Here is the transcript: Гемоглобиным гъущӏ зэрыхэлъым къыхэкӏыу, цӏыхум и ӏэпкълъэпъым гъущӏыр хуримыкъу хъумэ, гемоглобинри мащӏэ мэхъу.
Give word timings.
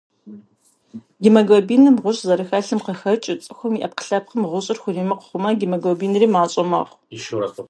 Гемоглобиным 1.21 1.95
гъущӏ 2.03 2.23
зэрыхэлъым 2.27 2.79
къыхэкӏыу, 2.85 3.41
цӏыхум 3.43 3.73
и 3.75 3.79
ӏэпкълъэпъым 3.81 4.41
гъущӏыр 4.51 4.77
хуримыкъу 4.81 5.27
хъумэ, 5.29 5.49
гемоглобинри 5.59 6.27
мащӏэ 6.35 6.63
мэхъу. 6.71 6.97